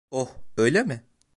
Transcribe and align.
Oh, 0.09 0.29
öyle 0.57 0.83
mi? 0.83 1.03